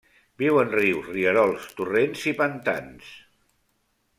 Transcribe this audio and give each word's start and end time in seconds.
Viu 0.43 0.55
en 0.61 0.71
rius, 0.75 1.09
rierols, 1.17 1.67
torrents 1.81 2.25
i 2.33 2.33
pantans. 2.43 3.13